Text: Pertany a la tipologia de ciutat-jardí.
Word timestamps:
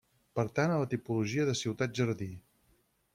Pertany 0.37 0.71
a 0.75 0.79
la 0.83 0.87
tipologia 0.93 1.45
de 1.49 1.55
ciutat-jardí. 1.59 2.31